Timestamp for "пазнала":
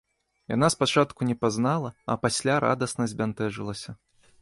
1.45-1.93